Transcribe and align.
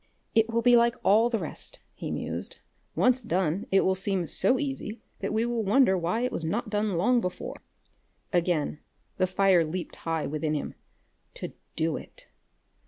"It 0.33 0.49
will 0.49 0.63
be 0.63 0.75
like 0.75 0.95
all 1.03 1.29
the 1.29 1.37
rest," 1.37 1.77
he 1.93 2.09
mused. 2.09 2.57
"Once 2.95 3.21
done, 3.21 3.67
it 3.71 3.81
will 3.81 3.93
seem 3.93 4.25
so 4.25 4.57
easy 4.57 4.99
that 5.19 5.31
we 5.31 5.45
will 5.45 5.63
wonder 5.63 5.95
why 5.95 6.21
it 6.21 6.31
was 6.31 6.43
not 6.43 6.71
done 6.71 6.97
long 6.97 7.21
before." 7.21 7.57
Again 8.33 8.79
the 9.17 9.27
fire 9.27 9.63
leaped 9.63 9.97
high 9.97 10.25
within 10.25 10.55
him. 10.55 10.73
To 11.35 11.53
do 11.75 11.97
it! 11.97 12.25